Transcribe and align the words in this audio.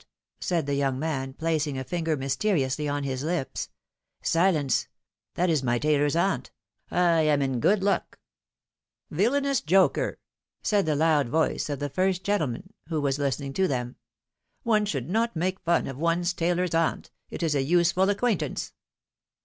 ^^ 0.01 0.03
said 0.39 0.65
the 0.65 0.73
young 0.73 0.97
man, 0.97 1.31
placing 1.31 1.77
a 1.77 1.83
finger 1.83 2.17
mysteri 2.17 2.65
ously 2.65 2.87
on 2.89 3.03
his 3.03 3.21
lips. 3.21 3.69
Silence! 4.23 4.87
That 5.35 5.47
is 5.47 5.61
my 5.61 5.77
tailoPs 5.77 6.15
aunt; 6.19 6.49
I 6.89 7.21
am 7.21 7.43
in 7.43 7.59
good 7.59 7.83
luck! 7.83 8.17
Villanous 9.11 9.61
joker 9.61 10.13
!^^ 9.61 10.13
said 10.65 10.87
the 10.87 10.95
loud 10.95 11.29
voice 11.29 11.69
of 11.69 11.77
the 11.77 11.87
first 11.87 12.23
gentleman,^' 12.23 12.71
who 12.89 12.99
was 12.99 13.19
listening 13.19 13.53
to 13.53 13.67
them. 13.67 13.95
''One 14.65 14.87
should 14.87 15.07
not 15.07 15.35
make 15.35 15.59
fun 15.59 15.85
of 15.85 15.97
one's 15.99 16.33
tailor's 16.33 16.73
aunt; 16.73 17.11
it 17.29 17.43
is 17.43 17.53
a 17.53 17.61
useful 17.61 18.09
acquaintance." 18.09 18.73